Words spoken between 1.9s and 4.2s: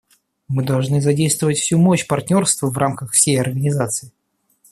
партнерства в рамках всей Организации.